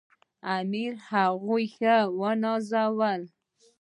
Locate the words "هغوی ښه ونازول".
1.09-3.21